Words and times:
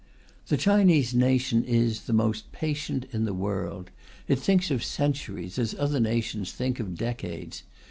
The 0.47 0.57
Chinese 0.57 1.13
nation, 1.13 1.63
is 1.63 2.05
the 2.05 2.11
most, 2.11 2.51
patient 2.51 3.05
in 3.11 3.25
the 3.25 3.35
world; 3.35 3.91
it 4.27 4.39
thinks 4.39 4.71
of 4.71 4.83
centuries 4.83 5.59
as 5.59 5.75
other 5.77 5.99
nations 5.99 6.51
think 6.51 6.79
of 6.79 6.95
decades. 6.97 7.61